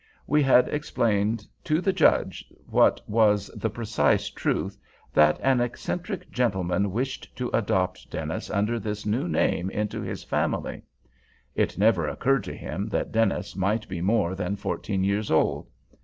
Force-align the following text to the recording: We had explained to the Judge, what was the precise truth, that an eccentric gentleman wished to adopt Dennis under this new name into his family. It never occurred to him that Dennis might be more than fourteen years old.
We 0.25 0.41
had 0.41 0.67
explained 0.69 1.45
to 1.65 1.79
the 1.79 1.93
Judge, 1.93 2.43
what 2.65 3.01
was 3.07 3.49
the 3.55 3.69
precise 3.69 4.31
truth, 4.31 4.75
that 5.13 5.39
an 5.43 5.61
eccentric 5.61 6.31
gentleman 6.31 6.91
wished 6.91 7.35
to 7.35 7.51
adopt 7.53 8.09
Dennis 8.09 8.49
under 8.49 8.79
this 8.79 9.05
new 9.05 9.27
name 9.27 9.69
into 9.69 10.01
his 10.01 10.23
family. 10.23 10.81
It 11.53 11.77
never 11.77 12.07
occurred 12.07 12.43
to 12.45 12.55
him 12.57 12.87
that 12.89 13.11
Dennis 13.11 13.55
might 13.55 13.87
be 13.87 14.01
more 14.01 14.33
than 14.33 14.55
fourteen 14.55 15.03
years 15.03 15.29
old. 15.29 15.69